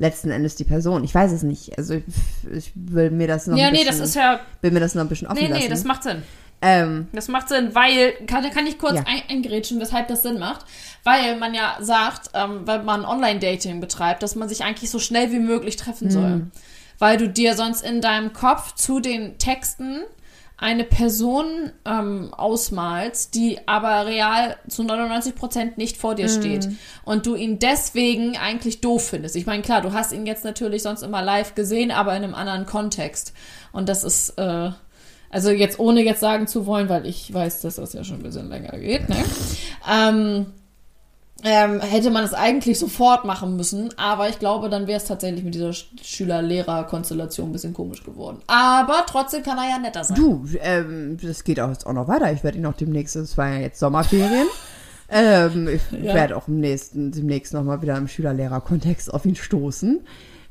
[0.00, 1.04] letzten Endes die Person.
[1.04, 1.78] Ich weiß es nicht.
[1.78, 2.04] Also ich,
[2.52, 4.40] ich will mir das noch Ja, ein nee, bisschen, das ist ja.
[4.62, 5.62] will mir das noch ein bisschen offen Nee, lassen.
[5.62, 6.22] nee, das macht Sinn.
[6.62, 9.04] Ähm, Das macht Sinn, weil, kann, kann ich kurz Ja.
[9.06, 10.66] ein, eingrätschen, weshalb das Sinn macht?
[11.04, 15.32] Weil man ja sagt, ähm, wenn man Online-Dating betreibt, dass man sich eigentlich so schnell
[15.32, 16.12] wie möglich treffen Mhm.
[16.12, 16.46] soll.
[16.98, 20.00] Weil du dir sonst in deinem Kopf zu den Texten
[20.58, 26.68] eine Person ähm, ausmalst, die aber real zu 99% nicht vor dir steht.
[27.02, 29.36] Und du ihn deswegen eigentlich doof findest.
[29.36, 32.34] Ich meine, klar, du hast ihn jetzt natürlich sonst immer live gesehen, aber in einem
[32.34, 33.32] anderen Kontext.
[33.72, 34.70] Und das ist, äh,
[35.30, 38.22] also jetzt ohne jetzt sagen zu wollen, weil ich weiß, dass das ja schon ein
[38.22, 39.16] bisschen länger geht, ne?
[39.90, 40.46] Ähm,
[41.42, 45.42] ähm, hätte man es eigentlich sofort machen müssen, aber ich glaube, dann wäre es tatsächlich
[45.42, 48.40] mit dieser Sch- Schüler-Lehrer-Konstellation ein bisschen komisch geworden.
[48.46, 50.16] Aber trotzdem kann er ja netter sein.
[50.18, 52.30] Du, ähm, das geht auch jetzt auch noch weiter.
[52.32, 54.48] Ich werde ihn auch demnächst, es war ja jetzt Sommerferien.
[55.08, 56.12] ähm, ich Ja.
[56.14, 60.00] werde auch im nächsten, demnächst nochmal wieder im Schüler-Lehrer-Kontext auf ihn stoßen.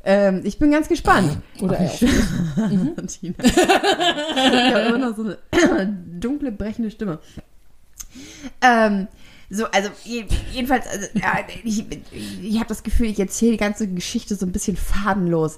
[0.03, 1.38] Ähm, ich bin ganz gespannt.
[1.62, 3.35] Oder er ich- Tina.
[3.43, 5.38] ich habe immer noch so eine
[6.19, 7.19] dunkle, brechende Stimme.
[8.62, 9.07] Ähm,
[9.49, 11.83] so, also je, jedenfalls, also, ja, ich,
[12.41, 15.57] ich habe das Gefühl, ich erzähle die ganze Geschichte so ein bisschen fadenlos.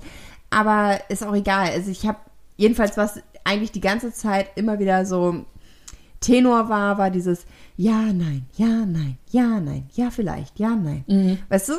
[0.50, 1.70] Aber ist auch egal.
[1.72, 2.18] Also ich habe
[2.58, 5.46] jedenfalls was eigentlich die ganze Zeit immer wieder so
[6.20, 7.46] Tenor war, war dieses
[7.78, 11.04] Ja, nein, ja, nein, ja, nein, ja, vielleicht, ja, nein.
[11.50, 11.74] Weißt du?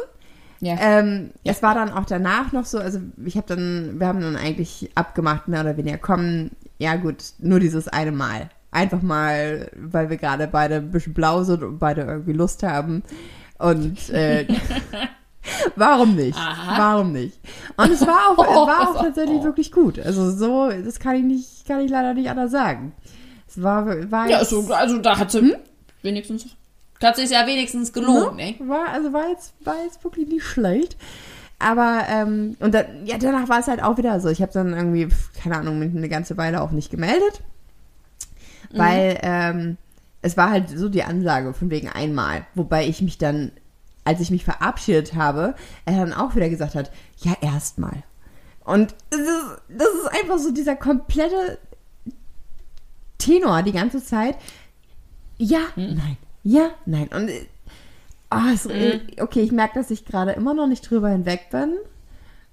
[0.65, 0.77] Ja.
[0.79, 4.37] Ähm, Es war dann auch danach noch so, also ich habe dann, wir haben dann
[4.37, 8.49] eigentlich abgemacht, mehr oder weniger, komm, ja gut, nur dieses eine Mal.
[8.71, 13.03] Einfach mal, weil wir gerade beide ein bisschen blau sind und beide irgendwie Lust haben.
[13.59, 14.47] Und äh,
[15.77, 16.39] warum nicht?
[16.39, 16.79] Aha.
[16.79, 17.39] Warum nicht?
[17.77, 19.03] Und es war auch, es war auch Oh.
[19.03, 19.99] tatsächlich wirklich gut.
[19.99, 22.93] Also so, das kann ich nicht, kann ich leider nicht anders sagen.
[23.49, 25.55] Es war, war ja, also, also da hat sie
[26.03, 26.47] wenigstens,
[27.03, 28.55] hat sich ja wenigstens gelohnt, ne?
[28.61, 30.97] War, also war jetzt, war jetzt wirklich nicht schlecht.
[31.59, 34.29] Aber, ähm, und dann, ja, danach war es halt auch wieder so.
[34.29, 35.09] Ich habe dann irgendwie,
[35.41, 37.41] keine Ahnung, eine ganze Weile auch nicht gemeldet.
[38.73, 39.77] Weil, ähm,
[40.23, 42.47] es war halt so die Ansage von wegen einmal.
[42.55, 43.53] Wobei ich mich dann,
[44.05, 48.03] als ich mich verabschiedet habe, er dann auch wieder gesagt hat, ja, erstmal.
[48.65, 51.59] Und das ist, das ist einfach so dieser komplette
[53.19, 54.37] Tenor die ganze Zeit.
[55.39, 56.17] Ja, nein.
[56.45, 57.09] Ja, nein.
[57.15, 57.31] Und
[58.31, 61.75] ah, es, äh, okay, ich merke, dass ich gerade immer noch nicht drüber hinweg bin,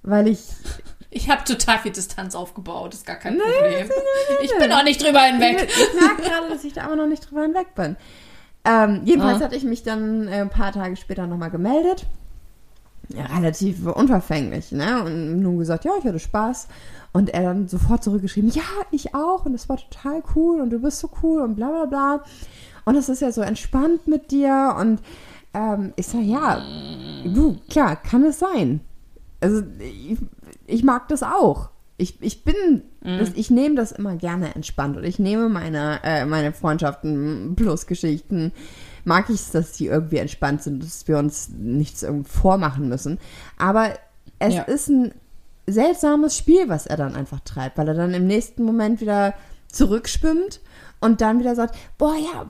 [0.02, 0.40] weil ich
[1.10, 3.90] Ich habe total viel Distanz aufgebaut, ist gar kein Problem.
[4.42, 5.68] Ich bin auch nicht drüber hinweg.
[5.68, 7.96] ich merke gerade, dass ich da immer noch nicht drüber hinweg bin.
[8.64, 9.44] Ähm, jedenfalls Ah.
[9.46, 12.06] hatte ich mich dann äh, ein paar Tage später nochmal gemeldet.
[13.08, 15.02] Ja, relativ unverfänglich, ne?
[15.02, 16.68] Und nun gesagt, ja, ich hatte Spaß.
[17.12, 19.46] Und er dann sofort zurückgeschrieben, ja, ich auch.
[19.46, 22.24] Und es war total cool und du bist so cool und bla bla bla.
[22.90, 24.74] Und es ist ja so entspannt mit dir.
[24.80, 25.00] Und
[25.54, 26.60] ähm, ich sage, ja,
[27.24, 28.80] du, klar, kann es sein.
[29.40, 30.18] Also ich,
[30.66, 31.70] ich mag das auch.
[31.98, 36.24] Ich, ich bin, das, ich nehme das immer gerne entspannt und ich nehme meine, äh,
[36.24, 38.50] meine Freundschaften plus Geschichten,
[39.04, 43.18] mag ich es, dass die irgendwie entspannt sind, dass wir uns nichts irgendwie vormachen müssen.
[43.56, 43.90] Aber
[44.40, 44.62] es Ja.
[44.62, 45.12] ist ein
[45.68, 49.34] seltsames Spiel, was er dann einfach treibt, weil er dann im nächsten Moment wieder
[49.70, 50.60] zurückschwimmt
[51.00, 52.46] und dann wieder sagt, boah ja,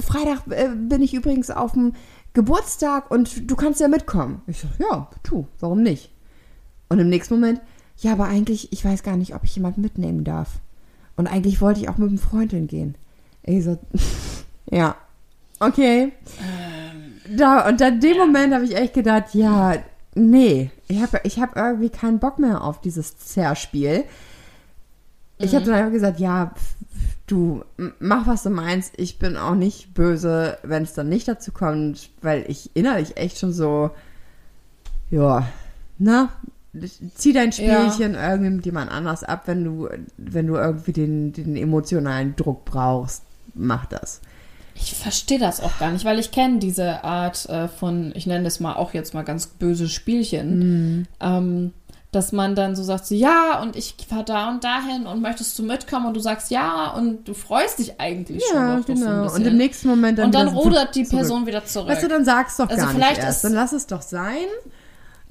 [0.00, 1.94] Freitag äh, bin ich übrigens auf dem
[2.34, 4.42] Geburtstag und du kannst ja mitkommen.
[4.46, 6.10] Ich sag, ja, tu, warum nicht?
[6.88, 7.60] Und im nächsten Moment,
[7.98, 10.60] ja, aber eigentlich, ich weiß gar nicht, ob ich jemanden mitnehmen darf.
[11.16, 12.96] Und eigentlich wollte ich auch mit einem Freund hingehen.
[13.42, 13.78] Ich so,
[14.70, 14.96] ja,
[15.60, 16.12] okay.
[17.30, 19.76] Da, und dann dem Moment habe ich echt gedacht, ja,
[20.14, 24.04] nee, ich habe ich hab irgendwie keinen Bock mehr auf dieses Zerrspiel.
[25.38, 26.52] Ich habe dann einfach gesagt, ja,
[27.26, 27.64] du,
[27.98, 28.94] mach was du meinst.
[28.96, 33.38] Ich bin auch nicht böse, wenn es dann nicht dazu kommt, weil ich innerlich echt
[33.38, 33.90] schon so,
[35.10, 35.46] ja,
[35.98, 36.30] na,
[37.14, 41.56] zieh dein Spielchen irgendwie mit jemand anders ab, wenn du, wenn du irgendwie den, den
[41.56, 43.22] emotionalen Druck brauchst.
[43.54, 44.20] Mach das.
[44.74, 48.48] Ich verstehe das auch gar nicht, weil ich kenne diese Art äh, von, ich nenne
[48.48, 51.72] es mal auch jetzt mal ganz böse Spielchen, ähm,
[52.14, 55.58] dass man dann so sagt, so, ja, und ich fahre da und dahin und möchtest
[55.58, 58.98] du mitkommen und du sagst ja und du freust dich eigentlich schon Ja, so ein
[58.98, 59.22] genau.
[59.24, 59.40] bisschen.
[59.42, 61.18] Und im nächsten Moment dann und dann rudert die zurück.
[61.20, 61.88] Person wieder zurück.
[61.88, 63.38] Weißt du, dann sag's doch Also gar vielleicht nicht erst.
[63.38, 64.46] ist- Dann lass es doch sein.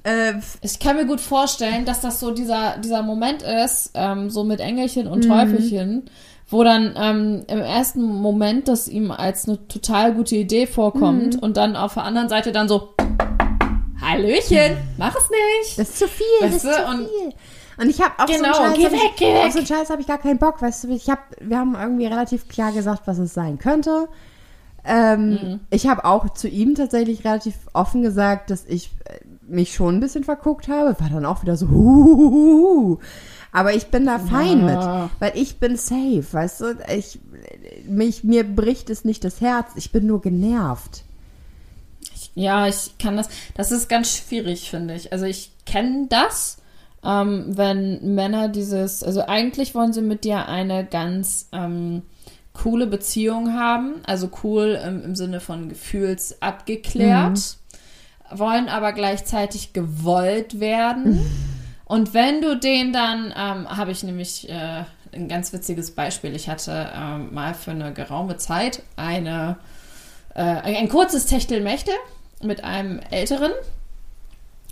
[0.02, 4.44] Äh, Ich kann mir gut vorstellen, dass das so dieser, dieser Moment ist, ähm, so
[4.44, 5.12] mit Engelchen Mhm.
[5.12, 6.10] und Teufelchen,
[6.50, 10.70] wo dann ähm, im ersten Moment das ihm als eine total gute Idee Mhm.
[10.72, 12.90] vorkommt und dann auf der anderen Seite dann so,
[14.04, 15.78] Hallöchen, mach es nicht.
[15.78, 17.32] das ist zu viel, Weißt das ist zu und- viel.
[17.76, 20.00] Und ich habe auf Genau, so einen Scheiß, weg, ich, auf so einen Scheiß habe
[20.00, 23.18] ich gar keinen Bock, weißt du, ich hab, wir haben irgendwie relativ klar gesagt, was
[23.18, 24.08] es sein könnte.
[24.84, 25.60] Ähm, Mhm.
[25.70, 30.00] Ich habe auch zu ihm tatsächlich relativ offen gesagt, dass ich äh, mich schon ein
[30.00, 30.94] bisschen verguckt habe.
[31.00, 32.98] War dann auch wieder so, huhuhuhu.
[33.50, 35.02] aber ich bin da fein Ja.
[35.04, 36.64] mit, weil ich bin safe, weißt du.
[36.94, 37.18] Ich,
[37.88, 41.02] mich, mir bricht es nicht das Herz, ich bin nur genervt.
[42.34, 43.28] Ja, ich kann das.
[43.54, 45.12] Das ist ganz schwierig, finde ich.
[45.12, 46.58] Also ich kenne das,
[47.04, 52.02] ähm, wenn Männer dieses, also eigentlich wollen sie mit dir eine ganz ähm,
[52.52, 57.56] coole Beziehung haben, also cool im, im Sinne von gefühlsabgeklärt,
[58.30, 61.20] wollen aber gleichzeitig gewollt werden.
[61.84, 66.34] Und wenn du den dann, ähm, habe ich nämlich äh, ein ganz witziges Beispiel.
[66.34, 69.58] Ich hatte ähm, mal für eine geraume Zeit eine
[70.34, 71.94] äh, ein kurzes Techtelmechtel
[72.44, 73.52] mit einem Älteren.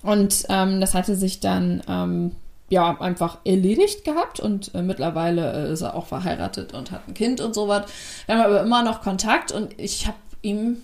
[0.02, 2.32] Und ähm, das hatte sich dann ähm,
[2.68, 7.14] ja einfach erledigt gehabt und äh, mittlerweile äh, ist er auch verheiratet und hat ein
[7.14, 7.84] Kind und sowas.
[8.26, 10.78] Wir haben aber immer noch Kontakt und ich habe ihm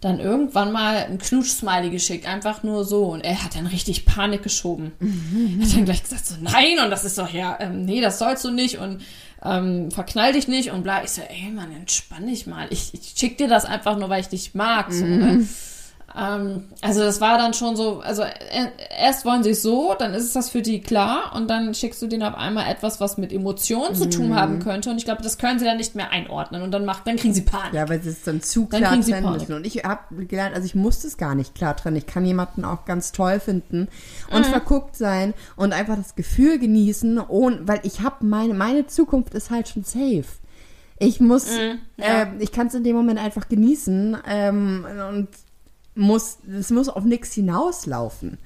[0.00, 3.06] dann irgendwann mal ein Knutsch-Smiley geschickt, einfach nur so.
[3.06, 4.92] Und er hat dann richtig Panik geschoben.
[5.00, 5.58] Mhm.
[5.60, 8.18] Er hat dann gleich gesagt so, nein, und das ist doch ja, ähm, nee, das
[8.18, 9.02] sollst du nicht und
[9.42, 11.02] ähm, verknall dich nicht und bla.
[11.02, 12.66] Ich so, ey Mann, entspann dich mal.
[12.70, 14.92] Ich, ich schick dir das einfach nur, weil ich dich mag.
[14.92, 15.46] So, ne?
[16.16, 20.14] Ähm, also das war dann schon so, also äh, erst wollen sie es so, dann
[20.14, 23.18] ist es das für die klar und dann schickst du denen auf einmal etwas, was
[23.18, 24.62] mit Emotionen zu tun haben mhm.
[24.62, 27.16] könnte und ich glaube, das können sie dann nicht mehr einordnen und dann macht, dann
[27.16, 27.74] kriegen sie Panik.
[27.74, 29.52] Ja, weil sie es dann zu klar dann trennen müssen.
[29.52, 31.96] Und ich habe gelernt, also ich musste es gar nicht klar trennen.
[31.96, 33.88] Ich kann jemanden auch ganz toll finden
[34.30, 34.50] und mhm.
[34.50, 39.50] verguckt sein und einfach das Gefühl genießen, ohne, weil ich habe meine, meine Zukunft ist
[39.50, 40.24] halt schon safe.
[40.98, 42.22] Ich muss, mm, ja.
[42.22, 45.28] äh, ich kann es in dem Moment einfach genießen ähm, und
[45.96, 48.38] muss, es muss auf nichts hinauslaufen.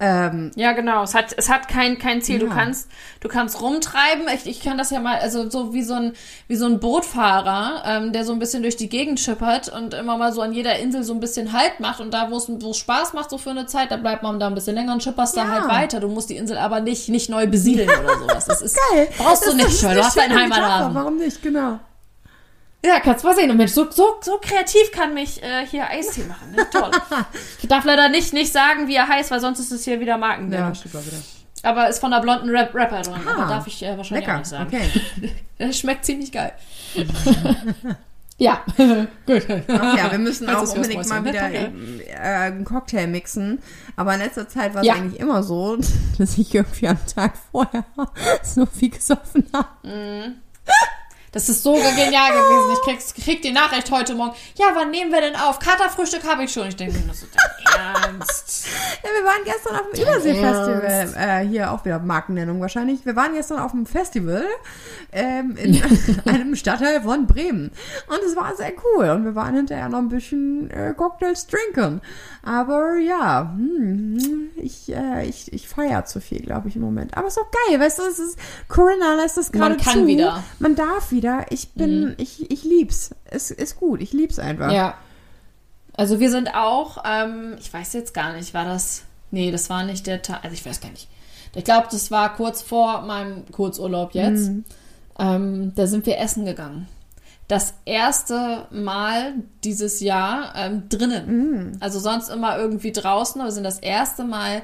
[0.00, 1.04] Ähm, ja, genau.
[1.04, 2.42] Es hat, es hat kein, kein Ziel.
[2.42, 2.48] Ja.
[2.48, 4.26] Du kannst, du kannst rumtreiben.
[4.34, 6.12] Ich, ich kann das ja mal, also so wie so ein,
[6.48, 10.18] wie so ein Bootfahrer, ähm, der so ein bisschen durch die Gegend schippert und immer
[10.18, 12.70] mal so an jeder Insel so ein bisschen Halt macht und da, wo es, wo
[12.70, 15.02] es Spaß macht, so für eine Zeit, da bleibt man da ein bisschen länger und
[15.02, 15.44] schipperst ja.
[15.44, 16.00] da halt weiter.
[16.00, 18.46] Du musst die Insel aber nicht, nicht neu besiedeln oder sowas.
[18.46, 19.08] Das ist, geil.
[19.16, 19.94] Brauchst das du nicht, schon.
[19.94, 20.94] Du hast deinen Heimathafen.
[20.94, 21.78] Warum nicht, genau.
[22.84, 23.50] Ja, kannst mal sehen.
[23.50, 26.52] Und Mensch, so, so, so kreativ kann mich äh, hier Eistee machen.
[26.54, 26.66] Ne?
[26.70, 26.90] Toll.
[27.62, 30.18] ich darf leider nicht, nicht sagen, wie er heißt, weil sonst ist es hier wieder
[30.18, 30.52] Marken.
[30.52, 31.16] Ja, stimmt wieder.
[31.62, 33.22] Aber ist von der blonden Rap Rapper drin.
[33.26, 34.34] Ah, aber darf ich äh, wahrscheinlich lecker.
[34.34, 34.70] auch nicht sagen.
[35.58, 35.72] Okay.
[35.72, 36.52] schmeckt ziemlich geil.
[38.36, 39.46] ja, gut.
[39.68, 41.70] Ach ja, wir müssen auch unbedingt mal wieder äh,
[42.18, 43.62] einen Cocktail mixen.
[43.96, 44.94] Aber in letzter Zeit war es ja.
[44.94, 45.78] eigentlich immer so,
[46.18, 47.86] dass ich irgendwie am Tag vorher
[48.42, 49.88] so viel gesoffen habe.
[49.88, 50.34] Mm.
[51.34, 52.72] Das ist so genial gewesen.
[52.72, 54.36] Ich krieg, krieg die Nachricht heute Morgen.
[54.56, 55.58] Ja, wann nehmen wir denn auf?
[55.58, 56.68] Katerfrühstück habe ich schon.
[56.68, 57.26] Ich denke mir, ist
[57.76, 58.66] ernst.
[59.02, 61.14] ja, wir waren gestern auf dem Überseefestival.
[61.16, 63.04] Äh, hier auch wieder Markennennung wahrscheinlich.
[63.04, 64.44] Wir waren gestern auf dem Festival
[65.12, 65.82] ähm, in
[66.26, 67.70] einem Stadtteil von Bremen.
[68.08, 69.10] Und es war sehr cool.
[69.10, 72.00] Und wir waren hinterher noch ein bisschen äh, Cocktails trinken.
[72.42, 77.16] Aber ja, hm, ich, äh, ich, ich feiere zu viel, glaube ich, im Moment.
[77.16, 79.84] Aber es ist auch geil, weißt du, es ist, Corinna lässt es gerade zu.
[79.84, 80.44] Man kann wieder.
[80.58, 81.46] Man darf wieder.
[81.50, 82.14] Ich bin, mhm.
[82.18, 83.10] ich, ich lieb's.
[83.24, 84.72] Es ist gut, ich lieb's einfach.
[84.72, 84.94] Ja.
[85.96, 89.84] Also wir sind auch, ähm, ich weiß jetzt gar nicht, war das, nee, das war
[89.84, 91.08] nicht der Tag, also ich weiß gar nicht.
[91.54, 94.48] Ich glaube, das war kurz vor meinem Kurzurlaub jetzt.
[94.48, 94.64] Mhm.
[95.18, 96.88] Ähm, da sind wir essen gegangen
[97.48, 101.26] das erste Mal dieses Jahr ähm, drinnen.
[101.26, 101.76] Mm.
[101.80, 104.62] Also sonst immer irgendwie draußen, aber sind das erste Mal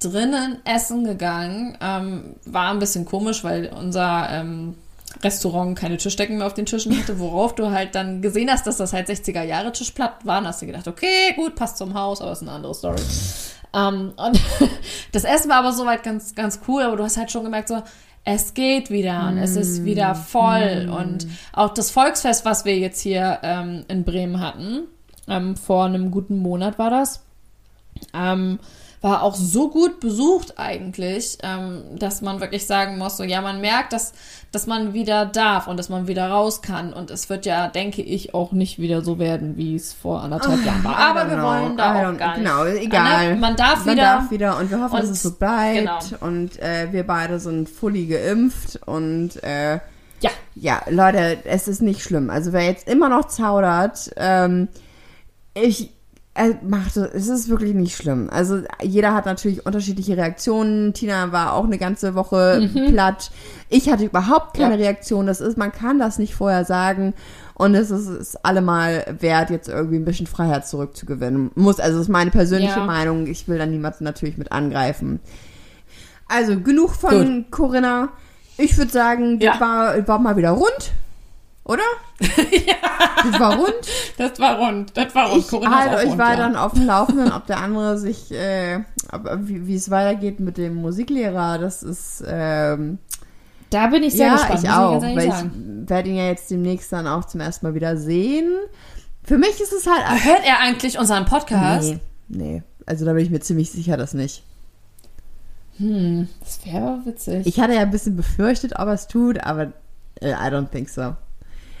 [0.00, 1.76] drinnen essen gegangen.
[1.80, 4.74] Ähm, war ein bisschen komisch, weil unser ähm,
[5.22, 8.76] Restaurant keine Tischdecken mehr auf den Tischen hatte, worauf du halt dann gesehen hast, dass
[8.76, 10.46] das halt 60er Jahre Tischplatten waren.
[10.46, 13.00] Hast du gedacht, okay, gut, passt zum Haus, aber ist eine andere Story.
[13.74, 14.40] Um, ähm, und
[15.12, 17.82] das Essen war aber soweit ganz, ganz cool, aber du hast halt schon gemerkt, so,
[18.24, 19.42] es geht wieder und mm.
[19.42, 20.86] es ist wieder voll.
[20.86, 20.92] Mm.
[20.92, 24.84] Und auch das Volksfest, was wir jetzt hier ähm, in Bremen hatten,
[25.28, 27.24] ähm, vor einem guten Monat war das,
[28.14, 28.58] ähm,
[29.02, 33.60] war auch so gut besucht eigentlich, ähm, dass man wirklich sagen muss, so ja, man
[33.60, 34.12] merkt, dass,
[34.52, 36.92] dass man wieder darf und dass man wieder raus kann.
[36.92, 40.60] Und es wird ja, denke ich, auch nicht wieder so werden, wie es vor anderthalb
[40.62, 40.96] oh, Jahren war.
[40.96, 42.46] Aber wir wollen da auch gar nicht.
[42.46, 43.34] Genau, egal.
[43.34, 43.40] Ne?
[43.40, 44.06] Man darf man wieder.
[44.06, 46.10] Man darf wieder und wir hoffen, und, dass es so bleibt.
[46.10, 46.24] Genau.
[46.24, 49.80] Und äh, wir beide sind fully geimpft und äh,
[50.20, 50.30] ja.
[50.54, 52.30] Ja, Leute, es ist nicht schlimm.
[52.30, 54.68] Also wer jetzt immer noch zaudert, ähm,
[55.54, 55.90] ich
[56.34, 58.30] er macht, es ist wirklich nicht schlimm.
[58.30, 60.94] Also jeder hat natürlich unterschiedliche Reaktionen.
[60.94, 62.92] Tina war auch eine ganze Woche mhm.
[62.92, 63.30] platt.
[63.68, 64.80] Ich hatte überhaupt keine ja.
[64.80, 65.26] Reaktion.
[65.26, 67.12] Das ist, man kann das nicht vorher sagen.
[67.54, 71.50] Und es ist, ist allemal wert, jetzt irgendwie ein bisschen Freiheit zurückzugewinnen.
[71.54, 72.86] Muss, also das ist meine persönliche ja.
[72.86, 73.26] Meinung.
[73.26, 75.20] Ich will da niemanden natürlich mit angreifen.
[76.28, 77.50] Also genug von Gut.
[77.50, 78.08] Corinna.
[78.56, 79.60] Ich würde sagen, ja.
[79.60, 80.92] war, war mal wieder rund.
[81.64, 81.82] Oder?
[82.20, 82.74] ja.
[83.30, 83.74] Das war rund.
[84.18, 84.96] Das war rund.
[84.96, 85.40] Das war rund.
[85.40, 86.36] Ich Corinna halt euch war ja.
[86.36, 88.80] dann auf dem Laufenden, ob der andere sich, äh,
[89.36, 91.58] wie, wie es weitergeht mit dem Musiklehrer.
[91.58, 92.24] Das ist.
[92.26, 92.98] Ähm,
[93.70, 94.64] da bin ich sehr ja, gespannt.
[94.64, 97.74] Ich auch, ich weil ich werde ihn ja jetzt demnächst dann auch zum ersten Mal
[97.74, 98.52] wieder sehen.
[99.22, 100.24] Für mich ist es halt.
[100.24, 101.94] Hört er eigentlich unseren Podcast?
[102.28, 102.62] Nee, nee.
[102.86, 104.42] Also da bin ich mir ziemlich sicher, dass nicht.
[105.76, 107.46] Hm, das wäre witzig.
[107.46, 109.72] Ich hatte ja ein bisschen befürchtet, ob er es tut, aber
[110.20, 111.14] äh, I don't think so.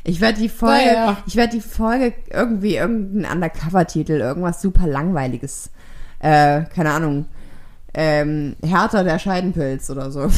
[0.04, 1.16] Ich werde die Folge, ja.
[1.26, 5.70] ich werde die Folge irgendwie irgendeinen Undercover-Titel, irgendwas super langweiliges,
[6.18, 7.26] äh, keine Ahnung,
[7.94, 10.22] ähm, Härter der Scheidenpilz oder so.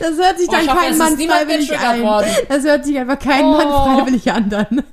[0.00, 2.24] das hört sich Oh, dann hoffe, kein es Mann freiwillig an.
[2.48, 3.52] Das hört sich einfach kein Oh.
[3.52, 4.82] Mann freiwillig an dann.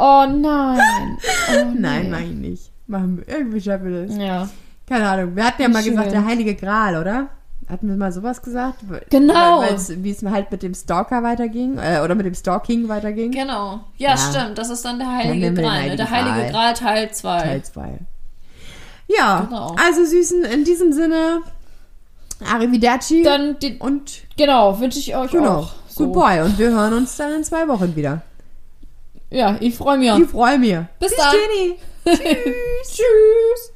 [0.00, 1.18] Oh nein.
[1.50, 2.72] Oh, Nein, ich nicht.
[2.86, 4.16] Machen wir irgendwie schaffen wir das.
[4.16, 4.48] Ja.
[4.88, 5.34] Keine Ahnung.
[5.34, 5.96] Wir hatten ja mal Schön.
[5.96, 7.28] gesagt, der heilige Gral, oder?
[7.68, 8.78] Hatten wir mal sowas gesagt?
[9.10, 9.62] Genau.
[9.62, 11.76] Wie es halt mit dem Stalker weiterging.
[11.78, 13.30] Äh, oder mit dem Stalking weiterging.
[13.30, 13.80] Genau.
[13.98, 14.16] Ja, Ja.
[14.16, 14.56] stimmt.
[14.56, 15.90] Das ist dann der Heilige Gral.
[15.90, 15.96] Ne?
[15.96, 16.72] Der Heilige Gral.
[16.74, 17.42] Teil 2.
[17.42, 17.98] Teil 2.
[19.08, 19.74] Ja, Genau.
[19.78, 21.40] also Süßen, in diesem Sinne,
[22.46, 23.22] Arrivederci.
[23.22, 25.72] Dann, die, und genau, wünsche ich euch genau, auch.
[25.88, 26.06] So.
[26.06, 26.44] goodbye.
[26.44, 28.22] Und wir hören uns dann in zwei Wochen wieder.
[29.30, 30.10] Ja, ich freue mich.
[30.18, 30.76] Ich freue mich.
[31.00, 31.34] Bis dann.
[31.34, 31.78] Jenny.
[32.16, 32.96] Tschüss.
[32.96, 33.72] Tschüss.